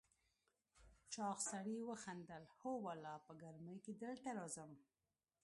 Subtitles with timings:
[1.13, 4.71] چاغ سړي وخندل: هو والله، په ګرمۍ کې دلته راځم.